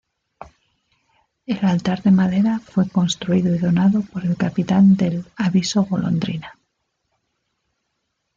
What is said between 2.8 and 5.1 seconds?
construido y donado por el capitán